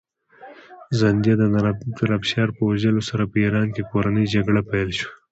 زندیه 0.99 1.35
د 1.37 1.43
نادرافشار 1.53 2.49
په 2.57 2.61
وژلو 2.69 3.01
سره 3.09 3.23
په 3.31 3.37
ایران 3.43 3.67
کې 3.75 3.87
کورنۍ 3.91 4.25
جګړه 4.35 4.61
پیل 4.71 4.89
شوه. 4.99 5.13